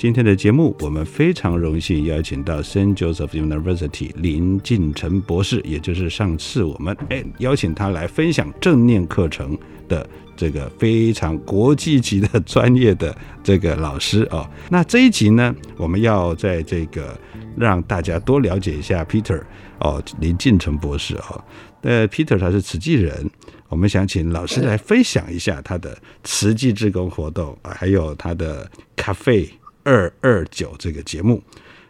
[0.00, 9.58] 今天的节目，我们非常荣幸邀请到 s a n t Joseph University 林敬成博士，也就是上次我们哎邀请他来分享正念课程
[9.90, 14.48] 的这个非常国际级的专业的这个老师哦。
[14.70, 17.14] 那这一集呢，我们要在这个
[17.54, 19.42] 让大家多了解一下 Peter
[19.80, 21.44] 哦，林敬成博士哦。
[21.82, 23.30] 呃，Peter 他是慈济人，
[23.68, 29.46] 我们想请老师来分享一下他的慈济志工活动，还有他的咖啡。
[29.90, 31.42] 二二九这个节目，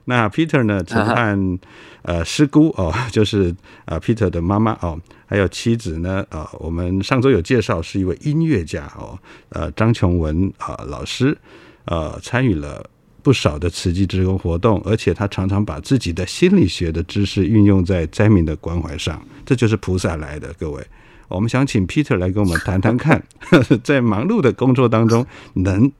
[0.06, 0.82] 那 Peter 呢？
[0.82, 1.58] 陈汉
[2.00, 9.18] 呃师姑哦， 就是呃 Peter 的妈妈哦，还有妻子呢啊，我们上周有介绍是一位音乐家哦，
[9.50, 11.36] 呃张琼文啊老师
[11.84, 12.88] 呃参与了
[13.22, 20.82] 不少的慈济职工活动，而且他常常把自己的心理学的知识运用在灾民的关怀上，这就是菩萨来的各位。
[21.28, 23.22] 我们想请 Peter 来跟我们谈谈看，
[23.84, 25.92] 在忙碌的工作当中能。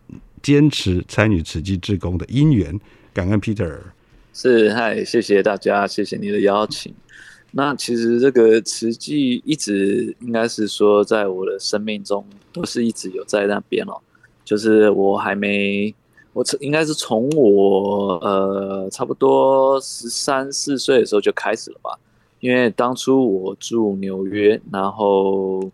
[0.42, 2.78] 坚持参与慈济志工的因缘，
[3.12, 3.78] 感恩 Peter。
[4.32, 6.94] 是，嗨，谢谢大家，谢谢你的邀请。
[7.52, 14.00] 那其实这个慈济一直应该是说，在我的生命中都是一直有在那边哦。
[14.44, 15.94] 就是我还没，
[16.32, 21.98] 我应该是从我呃差不多十三四岁的时候就开始了吧。
[22.38, 25.70] 因为当初我住纽约，然后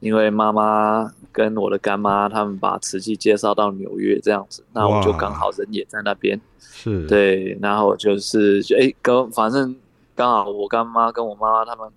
[0.00, 1.12] 因为妈妈。
[1.30, 9.76] 跟我的干妈他们把瓷器介绍到纽约这样子，那我就刚好人也在那边，是对，然后就是就哎，刚反正
[10.16, 11.88] 刚好我干妈跟我妈妈他们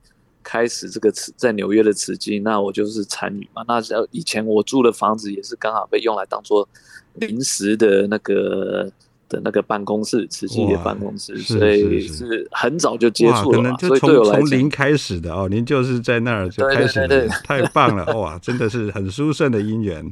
[0.43, 3.63] 开始这个瓷在纽约的瓷器，那我就是参与嘛。
[3.67, 3.81] 那
[4.11, 6.67] 以前我住的房子也是刚好被用来当做
[7.15, 8.91] 临时的那个。
[9.31, 16.99] 的那个办公室，慈济的办公室，所以是很早就接触了，所以从从零开始的哦，您就是在那儿就开始，
[17.43, 20.05] 太棒了哇，真的是很殊胜的姻缘，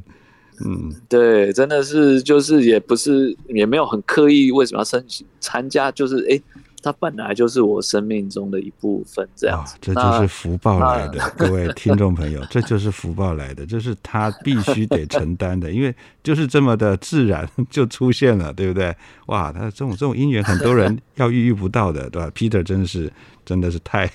[0.64, 6.40] 嗯， 对，真的是就是也不是也没有很刻意为什么要申请参加，就是哎。
[6.82, 18.94] 它本来就是我生命中的一部分，这样子，这就是福报来的，各位听众朋友， 这就是福报来的，这是他必须得承担的，因为就是这么的自然 就出现了，对不对？
[19.26, 23.12] 哇，他这种这种姻缘，很多人要遇遇不到的，对吧？Peter 真的是
[23.44, 24.10] 真的是太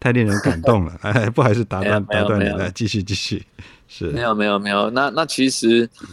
[0.00, 3.44] 太令人感动了， 哎，不好意思打断打断你了，继续继续，
[3.88, 5.88] 是，没有没有没有，那那其实。
[6.02, 6.08] 嗯，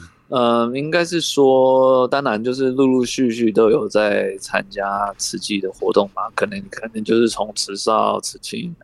[0.75, 8.75] 应该是说，当然就是陆陆续续都有在参加慈济的活动嘛，可能可能就是从慈少、慈青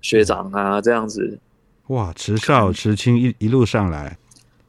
[0.00, 1.38] 学长啊这样子。
[1.88, 4.16] 哇，慈少、慈青一一路上来。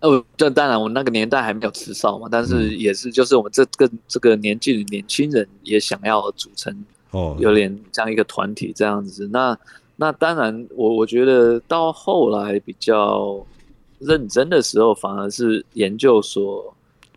[0.01, 9.25] 哦，这当然我那个年代还没有慈少嘛，但是也是就是我们这个这个年纪的年轻人也想要组成哦，有点这样一个团体这样子。
[9.31, 9.57] 那
[9.95, 13.41] 那当然，我我觉得到后来比较。
[13.99, 16.73] 认真的时候，反而是研究所，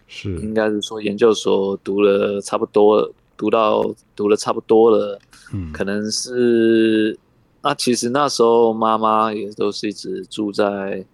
[0.06, 0.36] 是。
[0.36, 3.84] 应该是说研究所读了差不多，读到
[4.14, 5.18] 读了差不多了，
[5.52, 7.18] 嗯，可能是
[7.62, 11.04] 那其实那时候妈妈也都是一直住在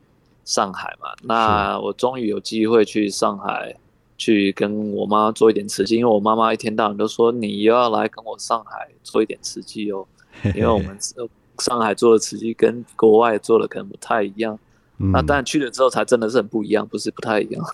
[0.44, 3.74] 上海嘛，那我终于有机会去上海
[4.18, 10.06] 去跟我妈做一点瓷器，因为我妈妈一天到晚都说你又要来跟我上海做一点瓷器哦，
[10.54, 10.96] 因为我们
[11.58, 14.58] 上海做的瓷器跟国外做的可能不太一样。
[15.12, 17.64] 那当然去了之后才真的是很不一样，不是不太一样。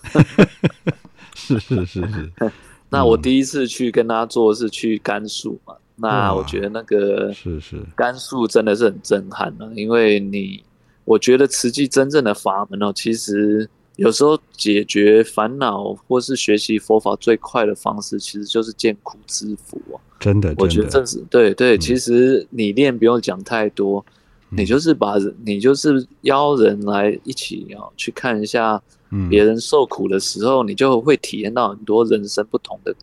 [1.35, 2.31] 是是是是，
[2.89, 10.63] 那我第一次去跟他做是去甘肃嘛，那我觉得那个是是甘肃真的是很震撼了，因为你
[11.05, 19.99] 我觉得慈济真正的法门哦，其实有时候解决烦恼或是学习佛法最快的方式，其实就是见苦知福啊。
[20.19, 21.77] 真的，我觉得这是对对。
[21.77, 24.05] 其实你练不用讲太多，
[24.51, 25.15] 你就是把
[25.45, 28.81] 你就是邀人来一起哦去看一下
[29.29, 32.93] 别人受苦的时候，你就会体验到很多人生不同的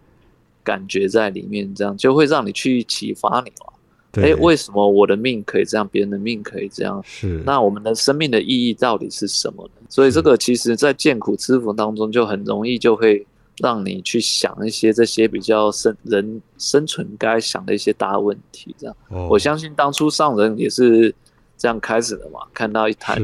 [0.62, 4.23] 感觉在里面，这样就会让你去启发你了。
[4.23, 7.03] 哎，为什么我的命可以这样，别人的命可以这样？
[7.05, 9.87] 是那我们的生命的意义到底是什么呢？
[9.89, 13.27] 所以这个其实，在见苦知福当中，就很容易就会。
[13.61, 18.94] 让你去想一些这些比较生人生存该想的一些大问题，这样。
[19.29, 21.12] 我相信当初上人也是
[21.58, 23.20] 这样开始的嘛，看到一滩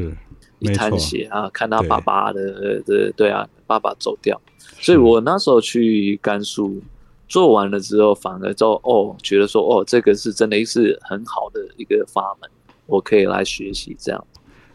[0.59, 4.39] 一滩血啊，看到爸爸的的对啊，爸爸走掉，
[4.81, 6.83] 所以我那时候去甘肃
[7.29, 12.51] 做完了之后，反而就哦，觉得说哦，这个是真的是很好的一个法门，
[12.87, 14.27] 我可以来学习这样。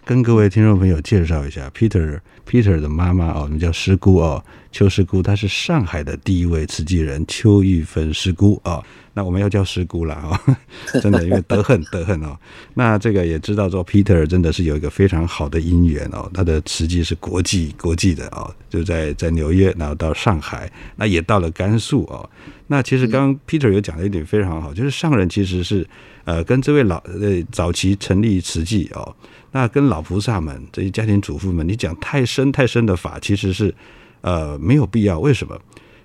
[0.05, 8.83] 跟各位听众朋友介绍一下，Peter Peter 的妈妈哦，我们叫师姑哦，邱师姑，她是上海的第一位慈济人，邱玉芬师姑哦。
[9.19, 10.55] 那我们要叫师姑了哦，
[11.01, 12.37] 真的，因为德恨德恨哦。
[12.75, 22.29] 那这个也知道说，Peter 真的是有一个非常好的姻缘哦，他的慈济是国际国际的哦，就在在纽约，然后到上海，那也到了甘肃哦。
[22.67, 25.85] 那其实刚刚 Peter 有讲了一点非常好，就是上人其实是
[26.23, 29.13] 呃跟这位老呃早期成立慈济哦。
[29.51, 33.75] 那跟老菩萨们这些家庭主妇们，你讲太深太深的法，其实是
[34.21, 35.19] 呃没有必要。
[35.19, 35.59] 为什么？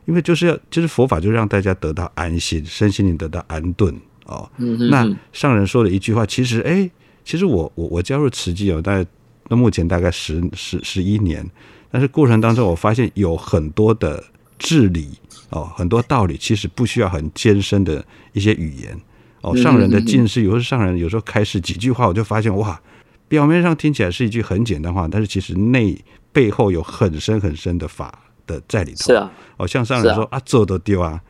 [0.07, 3.95] 因为就是要就是佛法，就让大家得到安心，身心灵得到安顿
[4.27, 4.51] 哦。
[4.91, 6.91] 那上人说的一句话，其实哎，
[7.25, 9.09] 其实我我我加入慈济哦，大概
[9.49, 11.49] 那目前大概十十十一年，
[11.91, 14.23] 但是过程当中我发现有很多的
[14.59, 15.11] 治理
[15.51, 18.99] 哦，很多道理其实不需要很艰深的一些语言
[19.41, 19.57] 哦。
[19.57, 22.81] 上人的近视，有时候上人有时候开始几句话，我就发现哇。
[23.27, 25.99] 表面上听起来是一句很简单话，但是其实内
[26.31, 28.17] 背后有很深很深的法
[28.47, 29.05] 的在里头。
[29.05, 31.21] 是啊，哦，像上人说啊，做都丢啊，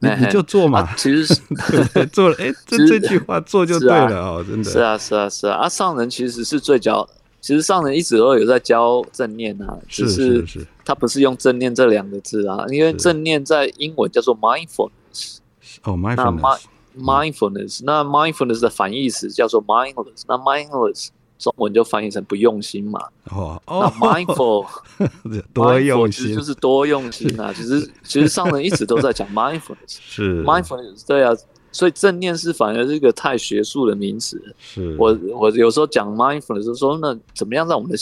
[0.00, 0.94] 你你就做嘛。
[0.96, 1.40] 其实是
[2.12, 4.70] 做了，哎，这这句话做就对了哦，真的。
[4.70, 5.56] 是啊，是啊，是啊。
[5.56, 7.08] 啊，上人其实是最教，
[7.40, 10.44] 其实上人一直都有在教正念啊，只是
[10.84, 15.38] 他不是用正念这两个字啊，因为正念在英文叫做 mindfulness。
[15.82, 16.62] 哦，mindfulness。
[16.98, 21.08] mindfulness，那 mindfulness 的反义词叫做 mindless，那 mindless。
[21.40, 23.00] 中文就翻译成不用心嘛。
[23.30, 24.66] 哦，那 mindful
[25.54, 27.50] 多用心就是多用心啊。
[27.52, 31.32] 其 实其实上人一直都在讲 mindfulness， 是 mindfulness 对啊。
[31.72, 34.42] 所以正念是反而是一个太学术的名词。
[34.58, 37.96] 是我我有时候讲 mindfulness 说，那怎么样让我们的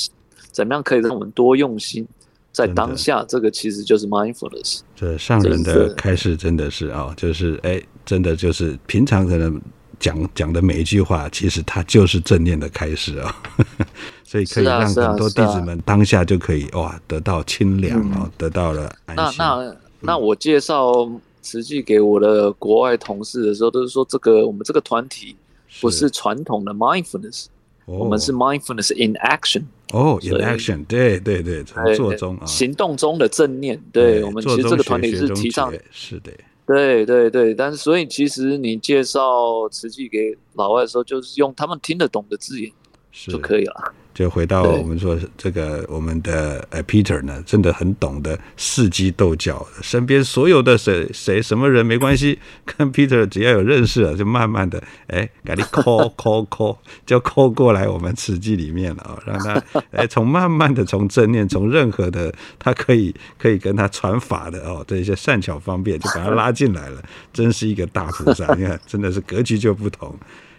[0.51, 2.05] 怎么样可以让我们多用心
[2.51, 3.23] 在当下？
[3.29, 4.81] 这个其实就是 mindfulness。
[4.97, 9.61] 这上人的开示真的是啊，就是哎，真的就是平常可能。
[9.99, 13.35] 讲讲的每一句话，其实它就是正念的开始啊，
[14.25, 19.37] 所以可以让很多弟子们当下就可以哇得到清凉哦，得到了安心。
[19.39, 21.11] 那那那我介绍
[21.43, 25.35] 慈济给我的国外同事的时候，都是说这个我们这个团体
[25.81, 27.47] 不是传统的 mindfulness，
[27.87, 29.63] 我们是 mindfulness in action。
[29.93, 33.81] 哦，in action，对对对，从做中啊，行动中的正念。
[33.91, 36.31] 对我们其实这个团体是提倡，是的。
[36.69, 42.71] 对对对，但是所以其实你介绍瓷器给老外的时候，就是用他们听得懂的字眼
[43.11, 43.95] 就可以了。
[44.19, 67.01] 就回到我们说这个，我们的呃 Peter 呢，真的很懂得伺机斗角，身边所有的谁谁什么人没关系，跟 Peter 只要有认识了，就慢慢的哎，赶紧 call call call，就 call 过来我们瓷器里面了啊，让他 哎从慢慢的从正念，从任何的他可以可以跟他传法的哦，这些善巧方便就把他拉进来了，
[67.33, 70.13] 真是一个大菩萨，你看真的是格局就不同。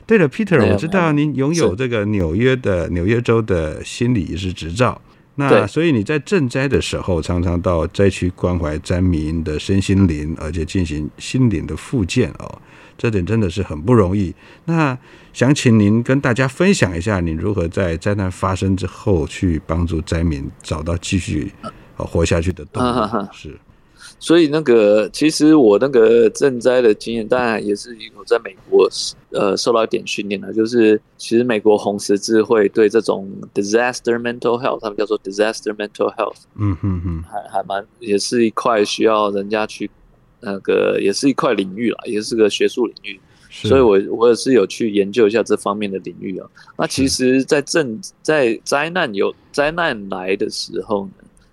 [0.09, 4.99] 对了，Peter，我知道您拥有这个纽约的纽约州的心理医师执照，
[5.35, 12.59] 那所以你在赈灾的时候，常常到灾区关怀灾民的身心灵，而且进行心灵的复健哦，
[12.97, 14.33] 这点真的是很不容易。
[14.65, 14.97] 那
[15.31, 21.51] 想请您跟大家分享一下，你如何在灾难发生之后去帮助灾民找到继续
[21.97, 23.27] 活下去的动力？
[23.31, 23.55] 是。
[24.19, 28.87] 所以那个，其实我那个赈灾的经验，当然也是我在美国，
[29.31, 30.53] 呃，受到一点训练的。
[30.53, 39.89] 就是其实美国红十字会对这种 disaster mental health，他们叫做 disaster mental health，嗯嗯嗯，还还蛮，也是一块需要人家去
[40.41, 43.19] 那个，也是一块领域啦，也是个学术领域。
[43.49, 46.47] 所以我我也是有去研究一下这方面的领域啊。
[46.77, 51.11] 那其实，在赈在灾难有灾难来的时候呢？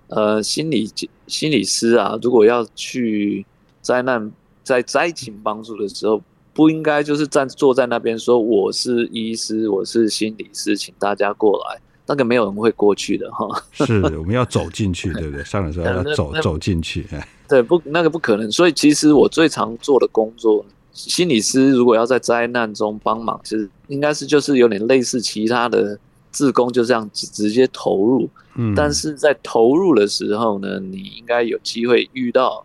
[0.09, 0.87] 呃，心理
[1.27, 3.45] 心理师啊，如果要去
[3.81, 4.31] 灾难
[4.63, 11.81] 在灾情帮助的时候，不应该就是站坐在那边说我是医师，我是心理师，请大家过来。
[12.09, 13.63] 那个没有人会过去的哈。
[13.73, 15.45] 是，我们要走进去，对不对？
[15.45, 17.05] 上来时候要走走进去。
[17.49, 18.51] 对，不，那个不可能。
[18.51, 25.99] 所以其实我最常做的工作，心理师如果要在灾难中帮忙，其实应该是就是有点类似其他的
[26.37, 28.29] 自工，就这样直直接投入。
[28.57, 28.75] 嗯。
[28.77, 32.63] 但是在投入的时候呢，你应该有机会遇到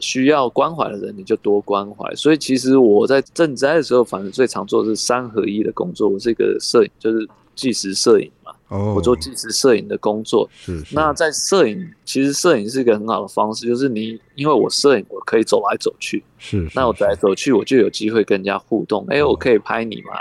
[0.00, 2.12] 需要关怀的人，你就多关怀。
[2.16, 6.08] 所以其实我在赈灾的时候，反正最常做的是三合一的工作。
[6.08, 8.52] 我是一个摄影，就是纪实摄影嘛。
[8.96, 10.82] 我做纪实摄影的工作，是。
[10.90, 16.68] 那在摄影，其实摄影是一个很好的方式，就是你因为我摄影，我可以走来走去，是。
[16.74, 19.06] 那我走来走去，我就有机会跟人家互动。
[19.08, 20.14] 哎，我可以拍你嘛？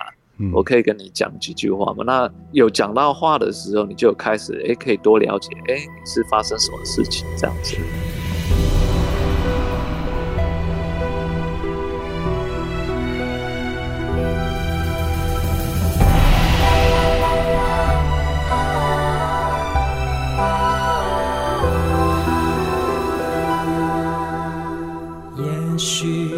[0.52, 2.04] 我可以跟你讲几句话嘛？
[2.04, 7.78] 那有讲到话的时候，你就开始哎，可以多了解哎，你是发生什么事情这样子。
[25.38, 26.30] 也许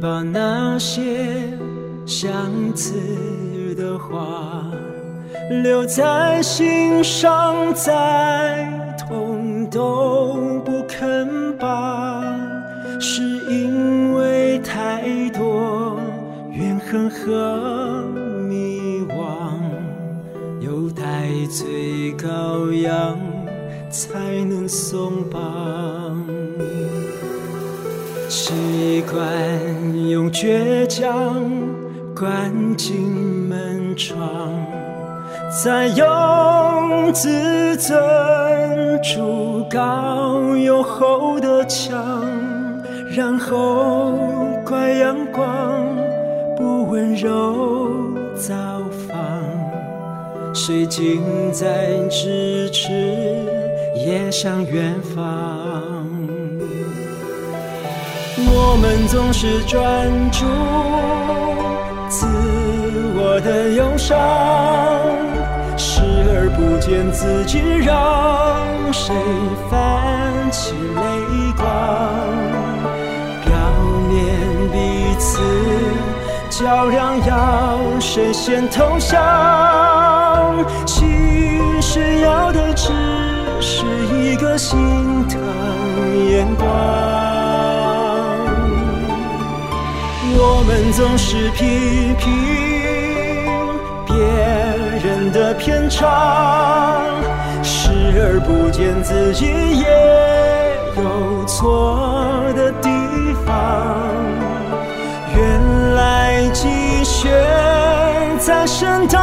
[0.00, 1.56] 把那些
[2.04, 2.30] 相
[2.74, 2.94] 似
[5.60, 8.66] 留在心上，再
[8.96, 12.22] 痛都不肯拔，
[12.98, 15.98] 是因为太多
[16.50, 18.02] 怨恨和
[18.48, 19.52] 迷惘，
[20.60, 21.02] 有待
[21.50, 23.18] 最羔羊
[23.90, 25.40] 才能松绑。
[28.28, 29.20] 习惯
[30.08, 31.42] 用倔强
[32.16, 33.21] 关紧，
[35.62, 42.26] 再用自尊筑高又厚的墙，
[43.14, 44.18] 然后
[44.66, 45.86] 怪阳光
[46.56, 47.94] 不温柔
[48.34, 48.54] 造
[49.06, 49.16] 访，
[50.52, 52.90] 谁近在咫尺，
[54.04, 55.22] 也向远方。
[58.36, 60.44] 我们总是专注
[62.08, 62.26] 自
[63.14, 64.18] 我的忧伤，
[66.44, 69.14] 而不见自己，让谁
[69.70, 71.64] 泛起泪光？
[73.44, 73.54] 表
[74.08, 74.18] 面
[74.72, 75.38] 彼此
[76.50, 80.66] 较量，要谁先投降？
[80.84, 81.04] 其
[81.80, 82.88] 实要的只
[83.60, 85.40] 是一个心疼
[86.28, 86.66] 眼光。
[90.34, 92.71] 我们总是批评
[95.32, 96.02] 的篇章，
[97.62, 102.90] 视而不见自己也有错的地
[103.46, 103.96] 方。
[105.34, 107.30] 原来积雪
[108.38, 109.18] 在深都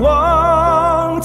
[0.00, 1.20] 往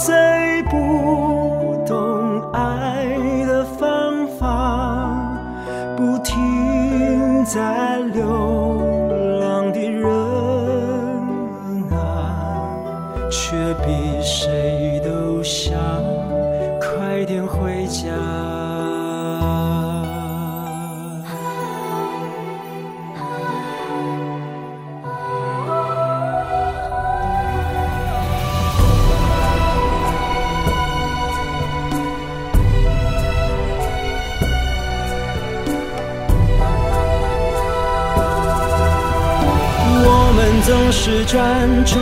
[41.01, 41.39] 是专
[41.85, 41.95] 注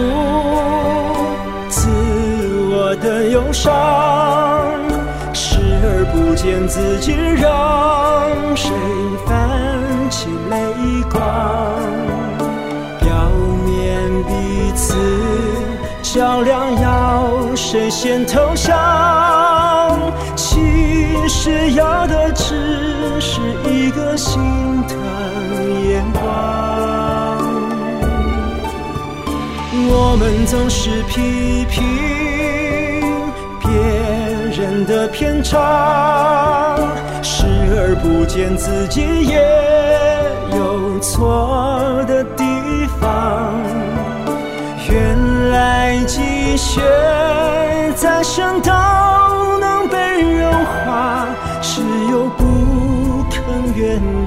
[1.70, 1.88] 自
[2.72, 3.72] 我的忧伤，
[5.36, 7.46] 视而不见自己，让
[8.56, 8.72] 谁
[9.28, 9.30] 泛
[10.10, 10.58] 起泪
[11.12, 11.22] 光？
[13.00, 13.30] 表
[13.68, 14.96] 面彼此
[16.02, 18.76] 较量，要谁先投降？
[20.36, 20.58] 其
[21.30, 23.40] 实要的只是
[23.70, 24.42] 一个心
[24.88, 24.98] 疼
[25.88, 26.67] 眼光。
[30.00, 31.84] 我们总是批评
[33.60, 33.72] 别
[34.56, 36.78] 人的偏差，
[37.24, 39.42] 视而不见自己也
[40.56, 42.44] 有错的地
[43.00, 43.56] 方。
[44.88, 46.80] 原来积雪
[47.96, 48.72] 再深都
[49.60, 51.26] 能被融化，
[51.60, 53.44] 只有不肯
[53.76, 54.00] 原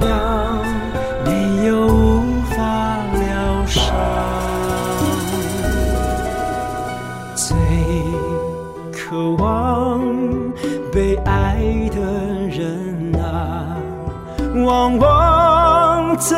[11.25, 11.57] 爱
[11.89, 12.01] 的
[12.49, 13.75] 人啊，
[14.65, 16.37] 往往最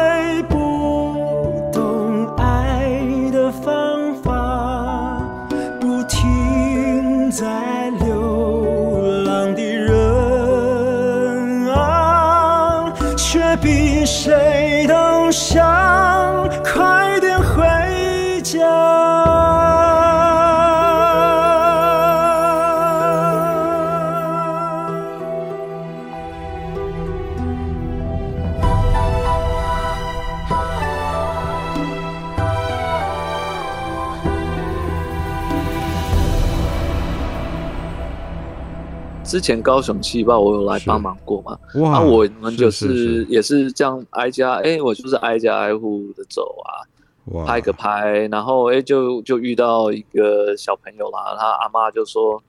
[39.34, 46.70] 之前高雄气爆我有来帮忙过嘛，哇，那我们就是也是这样挨家，哎，我就是挨家挨户的走啊，
[47.34, 47.44] 哇。
[47.44, 52.40] 拍个拍，然后哎就就遇到一个小朋友啦，他阿妈就说，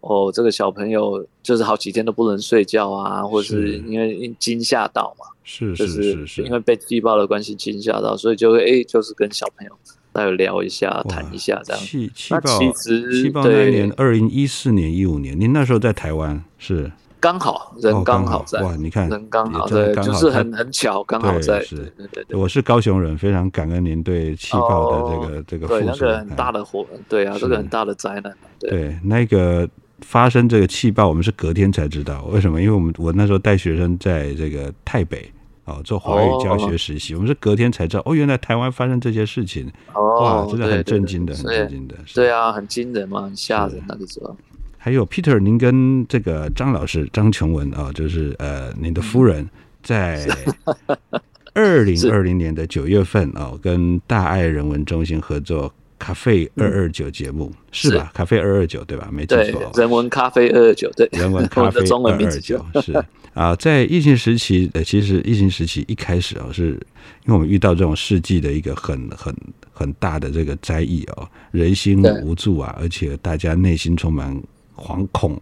[0.00, 6.26] 哦，这个小朋友就是好几天都不能睡觉啊，或者是是因为惊吓到嘛，是就是是。
[6.26, 9.72] 是因为被气爆的关系惊吓到，所以就会哎就是跟小朋友
[10.14, 11.82] 再聊一下，谈一下这样。
[11.82, 16.90] 气气那爆其实气爆那一对年，二零一四年一五年，您那时候在台湾是
[17.20, 22.38] 刚好哦人刚好在，哇，你看人刚好，也真的对，刚好他就是很很巧，刚好在，是对对对对。
[22.38, 25.80] 我是高雄人，非常感恩您对气爆的这个、哦这个付出。
[25.80, 29.68] 对那个很哎大的火，对啊，是这个很大的灾难，对对，那个
[30.00, 32.60] 发生这个气爆，我们是隔天才知道，为什么？
[32.60, 35.30] 因为我们我那时候带学生在这个台北
[35.64, 41.94] 哦做华语教学实习，我们是隔天才知道，哦，原来台湾发生这些事情，哇哦，，真的很震惊的，很震惊的。
[42.14, 43.82] 对啊，很惊人嘛，很吓人。
[43.88, 44.36] 那个时候。
[44.76, 49.48] 还有 Peter，您跟这个张老师张琼文啊、就是呃您的夫人，
[49.82, 50.26] 在
[51.54, 58.10] 二零二零年的九月份哦，跟大爱人文中心合作咖啡二二九节目、是吧？
[58.14, 59.08] 咖啡二二九对吧？
[59.12, 66.70] 没错、哦。，人文咖啡二二九，对，人文咖啡 中文二二名字就九是啊，在疫情时期，呃，其实疫情时期一开始哦，是
[67.24, 69.34] 因为我们遇到这种世纪的一个很很
[69.72, 74.40] 很大的这个灾异哦，人心无助啊，而且大家内心充满
[74.76, 75.40] 惶恐，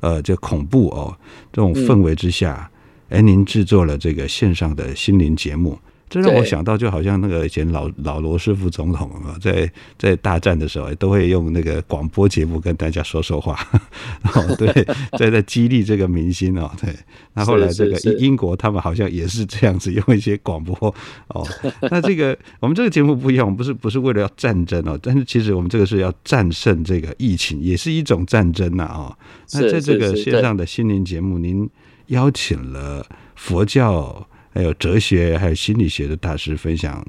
[0.00, 1.16] 呃，这恐怖哦，
[1.52, 2.68] 这种氛围之下，
[3.10, 5.78] 哎、您制作了这个线上的心灵节目。
[6.08, 13.58] 这让我想到，就好像那个以前老老罗斯福总统啊，在在大战的时候，都会用那个广播节目跟大家说说话，
[14.34, 14.72] 哦，对，
[15.18, 16.94] 在在激励这个民心哦，对。
[17.34, 20.94] 那后来这个英英国他们好像也是这样子，用一些广播
[21.28, 21.46] 哦。
[21.90, 29.16] 那这个我们这个节目不一样，我们不是不是为了要战争哦，但是其实我们这个是要战胜这个疫情，也是一种战争呐哦。
[29.52, 31.68] 那在这个线上的心灵节目，您
[32.06, 34.26] 邀请了佛教。
[34.50, 37.04] 还有哲学，还有心理学的大师分享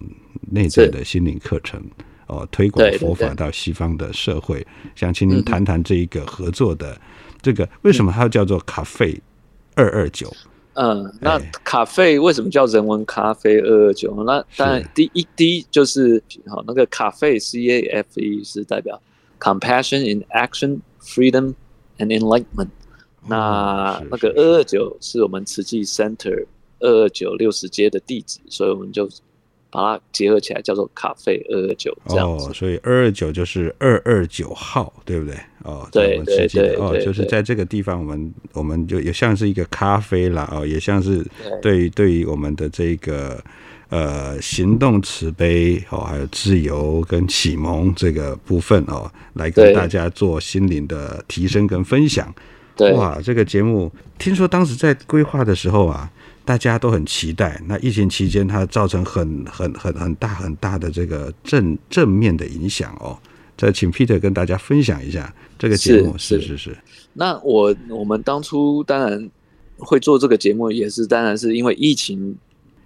[0.52, 1.82] 内在的心灵课程，
[2.28, 4.65] 哦，推广佛法到西方的社会。
[4.95, 6.99] 想请您嗯谈谈这一个合作的
[7.41, 9.19] 这个为什么它叫做咖啡
[9.75, 10.32] 二二九？
[10.73, 14.23] 嗯，那哎咖啡为什么叫人文咖啡二二九？
[14.23, 19.02] 那当然第一第一就是好那个咖啡 C A F E 是代表
[19.39, 21.54] compassion in action, freedom
[21.97, 22.69] and enlightenment。
[23.28, 26.45] 那那个二二九是我们慈济 Center
[26.80, 29.10] 二二九六十街的地址，所以我们就
[29.70, 32.54] 把它结合起来叫做咖啡二二九这样子哦，。
[32.54, 35.36] 所以二二九就是二二九号，对不对？
[35.63, 41.26] 哦，对对对对对就是在这个地方，我们我们就也像是一个咖啡啦，哦，也像是
[41.62, 43.44] 对于对于我们的这个
[43.89, 52.34] 呃行动慈悲哦，还有自由跟启蒙这个部分哦，来跟大家做心灵的提升跟分享。
[52.78, 56.10] 对，哇，这个节目听说当时在规划的时候啊，
[56.45, 57.62] 大家都很期待。
[57.67, 63.17] 那疫情期间，它造成很很很很大很大的这个正正面的影响哦。
[63.56, 66.17] 这请 Peter 跟大家分享一下这个节目。
[66.17, 66.78] 是是是是，
[67.13, 69.30] 那我我们当初当然
[69.78, 72.38] 会做这个节目，也是当然是因为疫情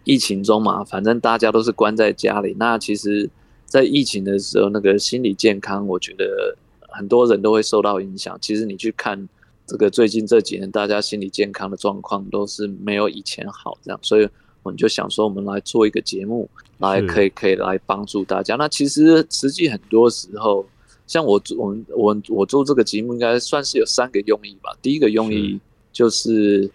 [0.03, 2.55] 疫情中嘛，反正大家都是关在家里。
[2.57, 3.29] 那其实，
[3.67, 6.57] 在疫情的时候，那个心理健康，我觉得
[6.89, 8.35] 很多人都会受到影响。
[8.41, 9.29] 其实你去看
[9.65, 14.27] 这个最近这几年，大家心理健康的状况都是没有以前好这样，所以
[14.61, 16.49] 我们就想说，我们来做一个节目，
[16.79, 18.55] 来可以可以来帮助大家。
[18.55, 20.65] 那其实实际很多时候。
[21.05, 24.71] 像我我们我我做这个节目应该算是有三个用意吧。
[24.81, 25.59] 第一个用意
[25.91, 26.67] 就是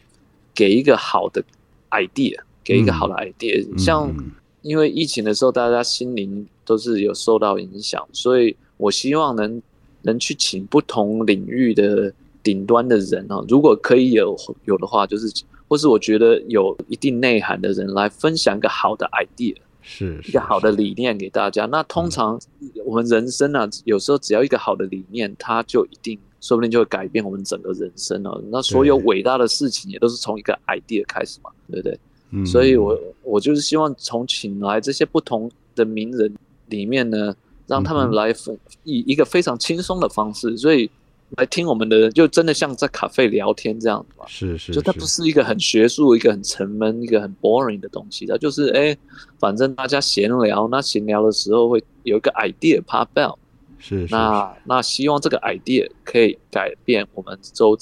[0.55, 1.43] 给一个好的
[1.91, 9.63] idea，给一个好的 idea、嗯像嗯因为疫情的时候，大家心灵都是有受到影响，所以我希望能
[10.03, 12.13] 能去请不同领域的
[12.49, 14.35] 顶端的人哦，如果可以有
[14.65, 15.31] 有的话，就是
[15.69, 21.67] 或是我觉得有一定内涵的人来分享一个好的 idea，是一个好的理念给大家。
[21.67, 22.41] 那通常
[22.87, 28.41] 我们人生啊，有时候只要一个好的理念，它就一定说不定就会改变我们整个人生哦。
[28.51, 31.99] 那所有伟大的事情也都是从一个 idea 开始嘛，对不对？
[32.31, 36.35] 嗯所以我我就是希望从请来这些不同的名人
[36.69, 37.35] 里面呢，
[37.67, 40.91] 让他嗯们来分以一个非常轻松的方式，所以
[41.37, 44.25] 来听我们的人就真的像在咖啡聊天这样子嘛。
[44.27, 48.97] 是是，就它不是一个很学术、一个很沉闷、一个很 boring 的东西，它就是哎，
[49.39, 53.39] 反正大家闲聊，那闲聊的时候会有一个 idea pop out，
[53.79, 57.77] 是是那那希望这个 idea 可以改变我们周，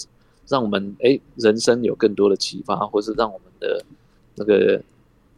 [0.48, 3.85] 让我们哎人生有更多的启发，或是让我们的
[4.35, 4.82] 那个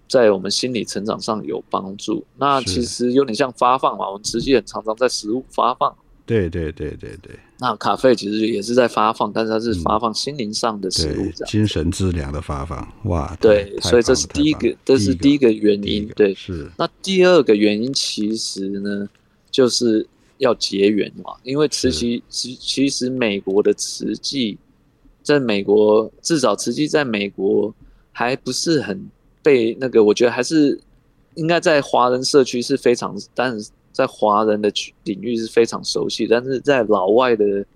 [0.08, 2.24] 在我们心理成长上有帮助。
[2.38, 5.94] 那其实有点像发放嘛，我们实际很常常在食物发放。
[6.28, 7.34] 对对对对对。
[7.58, 11.50] 那卡费其实也是在发放，但是它是发放心灵上的食物对，这样。
[11.50, 15.82] 精神资粮的发放，哇，对，所以这是第一个，这是第一个原。
[15.82, 16.70] 因对，是。
[16.76, 19.08] 那第二个原因其实呢，
[19.50, 24.58] 就是要结缘嘛，因为慈禧其其实美国的慈济，
[25.22, 27.74] 在美国至少慈济在美国
[28.12, 29.08] 还不是很
[29.42, 30.78] 被那个，我觉得还是
[31.36, 37.66] 应该在华人社区是非常，但是在华人的区领域是非常熟悉，但是在老外的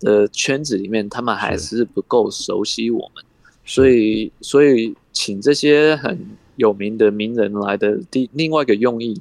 [0.00, 3.24] 的圈子里面，他们还是不够熟悉我们。
[3.64, 6.18] 所以，所以请这些很
[6.56, 9.14] 有名的名人来的第另外一个用意，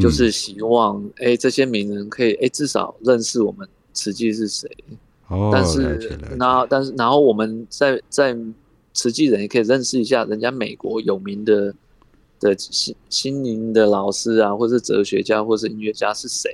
[0.00, 4.66] 就是希望哎、诶这些名人可以哎、诶至少认识我们慈济是谁。
[5.28, 8.34] 哦，但是了解，然后但是然后我们在在
[8.94, 11.74] 慈济人也可以认识一下人家美国有名的
[12.40, 16.50] 的心心灵的老师啊，或是哲学家，或是音乐家是谁？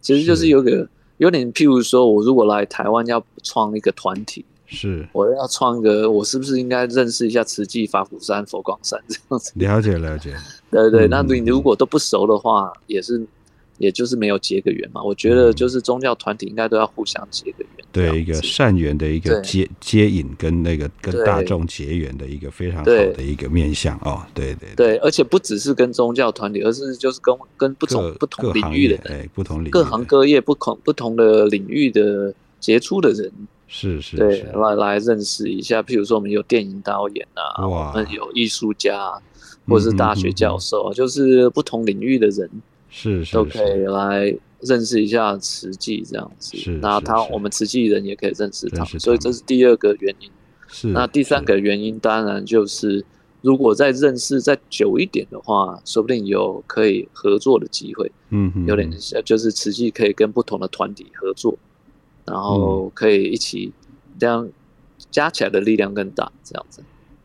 [0.00, 9.52] 其实就是是有个有点，譬如说我如果来台湾要创一个团体，是我要创一个，我是不是应该认识一下慈济、法鼓山、佛光山这样子？
[9.56, 10.34] 了解了解，
[10.70, 13.24] 对对，嗯那你如果都不熟的话，也是，
[13.78, 15.02] 也就是没有结个缘嘛。
[15.02, 33.30] 我觉得就是宗教团体应该都要互相结个缘，这对一个善缘的一个接接引跟那个跟大众结缘的一个非常好的一个面向哦，对对对，而且不只是跟宗教团体，而是就是跟跟不同不同领域的人，哎，不同领域各行各业不同不同的领域的杰出的人，
[33.68, 35.80] 是是对，来来认识一下。
[35.80, 39.12] 譬如说，我们有电影导演啊，我们有艺术家，
[39.68, 42.50] 或者是大学教授，就是不同领域的人
[42.90, 46.56] 是是都可以来认识一下慈济这样子。
[46.56, 50.30] 是那他我们慈济人也可以认识他所以这是第二个原因。
[50.68, 53.04] 是，那第三是个原因当然就是，
[53.42, 58.10] 如果再认识再久一点的话，说不定有可以合作的机会。
[58.30, 61.56] 嗯有点像，就是慈济可以跟不同的团体合作，
[62.24, 63.72] 然嗯后可以一起
[64.18, 64.48] 这样
[65.10, 66.82] 加起来的力量更大，这样子，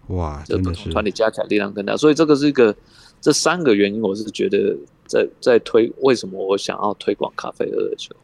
[0.10, 1.97] 哇，就不真的是同团体加起来力量更大。
[1.97, 2.75] 所以这个是一个
[3.19, 4.78] 这三个原因，我是觉得
[5.10, 8.15] 在在推为什么我想要推广咖啡二二九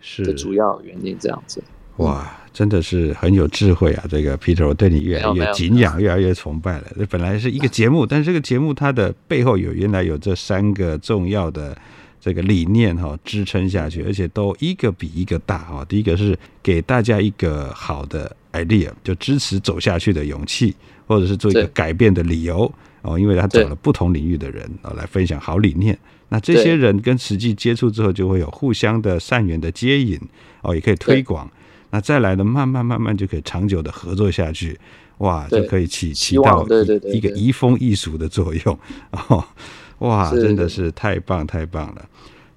[0.00, 1.62] 是的主要原因，这样子。
[1.96, 4.04] 哇，真的是很有智慧啊！
[4.08, 6.84] 这个 Peter，我对你越来越敬仰，越来越崇拜了。
[6.96, 11.76] 这本来是一个节目，但是这个节目它的背后有原来有这三个重要的
[12.20, 20.76] 这个理念哈、支撑下去，而且都一个比一个大哈、第一个是给大家一个好的 idea，就支持走下去的勇气，
[21.08, 22.72] 或者是做一个改变的理由
[23.02, 25.98] 哦，因为他找了不同领域的人哦来分享好理念。
[26.30, 30.20] 那这些人跟实际接触之后，就会有互相的善缘的接引
[30.62, 31.50] 哦，也可以推广。
[31.90, 34.78] 那再来呢，慢慢慢慢就可以长久的合作下去，
[35.18, 36.66] 哇，就可以起起到
[37.12, 38.78] 一个移风易俗的作用
[39.28, 39.42] 哦，
[40.00, 42.04] 哇，真的是太棒太棒了。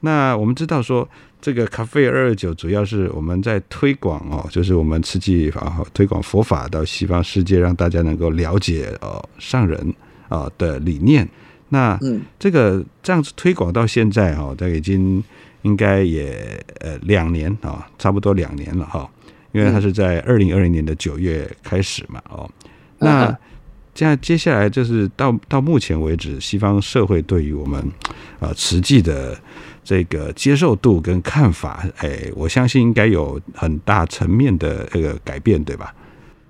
[0.01, 1.07] 那我们知道说，
[1.39, 9.93] 这个咖啡二二九主要是我们在推广哦，就是我们慈济啊推广佛法到西方世界，让大家能够了解哦上人
[10.27, 11.25] 啊的理念。
[11.73, 15.23] 那嗯，这个这样子推广到现在哈、哦，大概已经
[15.61, 19.09] 应该也呃两年啊、差不多两年了哈、
[19.53, 22.49] 因为它是在二零二零年的九月开始嘛哦。
[22.99, 23.35] 那
[23.93, 27.81] 这样接下来就是到到目前为止，西方社会对于我们
[28.39, 29.39] 啊实际的
[29.83, 35.95] 这个接受度跟看法，哎，我相信应该有很大层面的这个改变，对吧？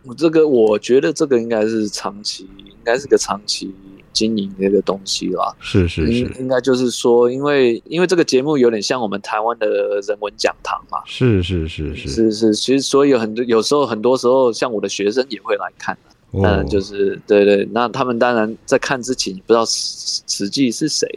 [0.03, 3.73] 我这个我觉得这个应该是长期，应该是个长期
[4.13, 5.55] 经营那个东西啦。
[5.59, 6.41] 是是应是。
[6.41, 15.95] 应该就是说，因为因为这个节目有点像我们台湾的人文讲堂嘛，是是是是，是是，其实所以有很多有时候很多时候，像我的学生也会来看
[16.33, 16.41] 啊。
[16.41, 21.07] 当然哦就是对对，那他们当然在看之前，不知道实实际是谁，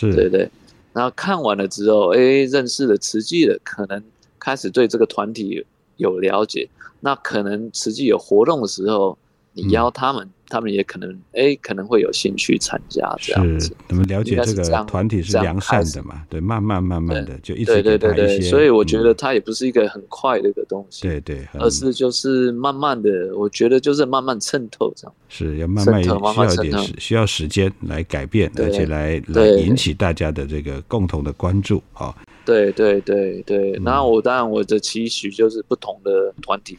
[0.00, 0.30] 对是。
[0.30, 0.50] 对。
[0.92, 4.02] 然后看完了之后，哎，认识了慈济的，可能
[4.38, 5.62] 开始对这个团体
[5.98, 6.66] 有了解。
[7.00, 9.18] 那可能慈济有活动的时候，
[9.56, 13.74] 你邀他们，他们也可能哎可能会有兴趣参加这样子。
[13.88, 16.22] 你们了解这个团体是良善的嘛？
[16.28, 25.14] 对，慢慢慢慢的就一直对对对所以我觉得它也不是一个很快的一个东西，对对，而是就是慢慢的，我觉得就是慢慢渗透这样。
[25.28, 32.14] 是要慢慢需要一点时需要时间来改变，而且来来引起大家的这个共同的关注啊。
[32.44, 36.76] 对对对对，那我当然我的期许就是不同的团体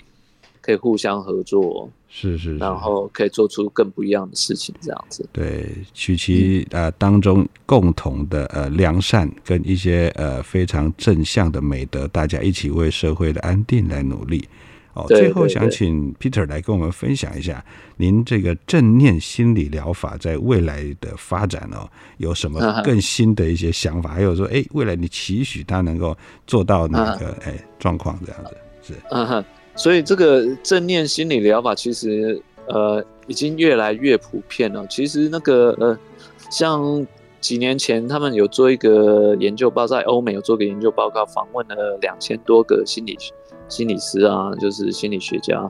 [0.67, 5.25] 可以互相合作，是是，然后可以做出更不一样的事情，这样子。
[5.31, 14.45] 对，取其呃当中共同的呃良善跟一些呃非常正向的美德，大家一起为社会的安定来努力。
[14.91, 17.63] 哦，最后想请 Peter 来跟我们分享一下，
[17.95, 24.09] 您这个正念心理疗法在未来的发展哦，有什么更新的一些想法？
[24.09, 28.57] 还有说，哎，未来你期许他能够做到哪个哎状况这样子？
[28.81, 29.45] 是，嗯哼，
[29.77, 34.85] 所以这个正念心理疗法其实呃已经越来越普遍了。
[34.87, 35.97] 其实那个呃，
[36.51, 37.07] 像
[37.39, 43.17] 几年前他们有做一个研究报，在欧美有做个研究报告，访问了两千多个心理。
[43.69, 45.69] 心理师啊，就是心理学家。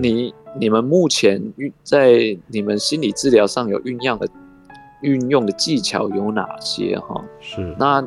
[0.00, 4.26] 你你们目前运在你们心理治疗上有运用的
[5.02, 6.98] 运用的技巧有哪些？
[7.00, 7.76] 哈，是。
[7.78, 8.02] 那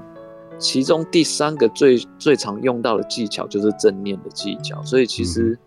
[0.58, 4.82] 其中第三个最最常用到的技巧就是正念的技巧。
[4.84, 5.58] 所以其实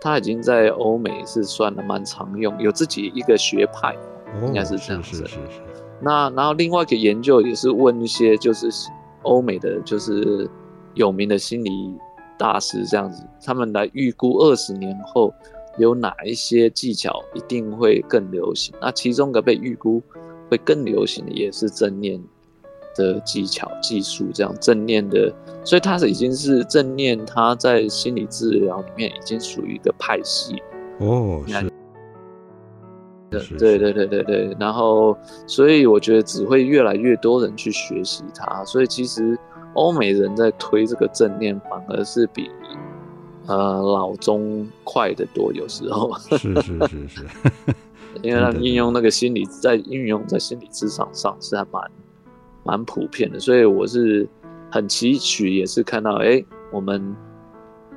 [0.00, 3.96] 他已经在欧美是算的蛮常用，有自己一个学派，
[4.46, 5.16] 应该是这样子。
[5.18, 5.60] 是是是。
[6.00, 8.68] 那然后另外一个研究也是问一些就是
[9.22, 10.48] 欧美的就是
[10.94, 11.70] 有名的心理。
[12.36, 15.32] 大师这样子，他们来预估二十年后
[15.78, 18.74] 有哪一些技巧一定会更流行。
[18.80, 20.02] 那其中个被预估
[20.50, 22.20] 会更流行的也是正念
[22.94, 25.32] 的技巧、技术，这样正念的，
[25.64, 30.56] 所以它是已经是正念，它在心理治疗里面已经属于一个派系
[31.00, 31.42] 哦。
[33.38, 33.56] 是。
[33.56, 39.38] 对对对对对，然后所以我觉得只会越来越多人去学习它，所以其实。
[39.76, 42.48] 欧美人在推这个正念，反而是比
[43.48, 45.52] 呃老中快得多。
[45.52, 47.26] 有时候是是是是，
[48.22, 51.82] 因为他们应用那个心理，在运用在心理智商上是还蛮
[52.64, 53.38] 蛮普遍的。
[53.38, 54.28] 所以我是
[54.70, 57.14] 很期许，也是看到哎，我们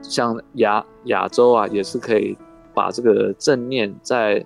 [0.02, 2.38] 像亚亚洲啊，也是可以
[2.74, 4.46] 把这个正念在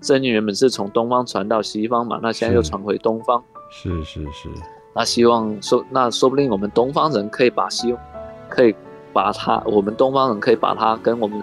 [0.00, 3.42] 正念原本是从东方传到西方嘛，那现在又传回东方。
[3.70, 4.48] 是是是。
[4.94, 7.94] 那希望说，那说不定我们东方人可以把西，
[8.48, 8.74] 可以
[9.12, 11.42] 把它，我们东方人可以把它跟我们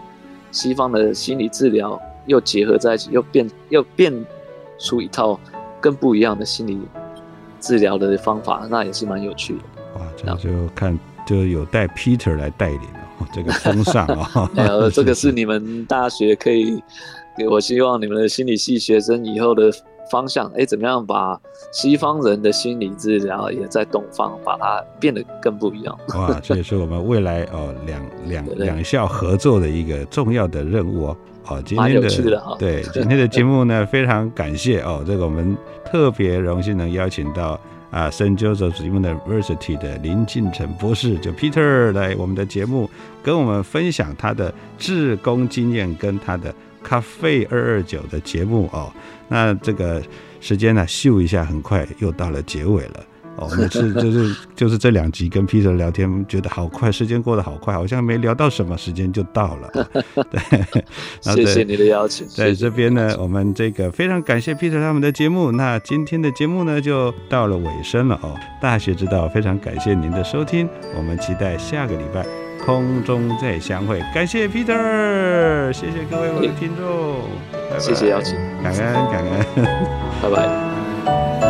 [0.51, 4.25] 西方的心理治疗又结合在一起，又变又变
[4.79, 5.39] 出一套
[5.79, 6.79] 更不一样的心理
[7.63, 9.63] 治疗的方法，那也是蛮有趣的。
[9.95, 14.49] 哇，这样就看就有带 Peter 来带领了，这个风尚啊。
[14.54, 16.84] 没有，这个是你们大学可以，
[17.49, 19.71] 我希望你们的心理系学生以后的。
[20.12, 21.39] 方向哎，怎么样把
[21.71, 25.97] 西方人的心理治疗也在东方把它变得更不一样？
[26.13, 31.17] 哇，这也是我们未来哦两两两校合作的一个重要的任务哦。
[31.43, 32.10] 好，今天的
[32.58, 37.60] 对今天的节目呢，非常感谢哦，这个我们特别荣幸能邀请到
[37.91, 42.89] 啊，Saint Joseph University 的林敬成博士，就 Peter 来我们的节目，
[43.21, 46.53] 跟我们分享他的志工经验跟他的。
[46.86, 48.91] 咖啡二二九的节目哦，
[49.29, 50.03] 那这个
[50.41, 53.06] 时间呢，秀一下，很快又到了结尾了
[53.38, 53.50] 哦。
[53.58, 59.69] 每次就是就是这两集跟 Peter 聊天，觉得好快，时间过得好快，好像没聊到什么，时间就到了。
[60.32, 62.28] 对，谢谢你的邀请。
[62.28, 65.52] 在这边呢，我们这个非常感谢 Peter 他们的节目。
[65.52, 68.36] 那今天的节目呢，就到了尾声了哦。
[68.62, 72.26] 大学之道，非常感谢您的收听，我们期待下个礼拜。
[72.65, 79.46] 空中再相会，感谢 Peter，谢谢各位我的听众，谢谢邀请，感恩感恩，
[80.22, 81.42] 拜拜。